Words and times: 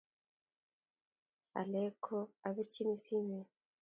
alake 1.59 1.95
ko 2.05 2.17
abirchini 2.47 2.95
simet 3.03 3.47